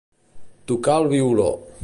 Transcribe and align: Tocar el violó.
Tocar 0.71 0.97
el 1.03 1.07
violó. 1.13 1.51